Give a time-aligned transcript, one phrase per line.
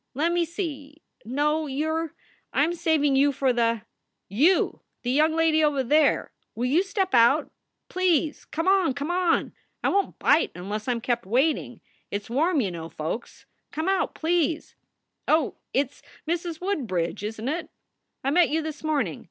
[0.15, 2.09] Let me see no, you re
[2.53, 3.83] I m saving you for the
[4.29, 7.51] You, the young lady over there will you step out?
[7.87, 8.43] Please!
[8.45, 9.53] Come on, come on!
[9.83, 13.45] I won t bite unless I m kept waiting; it s warm you know, folks.
[13.71, 14.73] Come out, please.
[15.27, 16.59] Oh, it s Mrs.
[16.59, 17.69] Woodbridge, isn t it?
[18.23, 19.19] I met you this morning.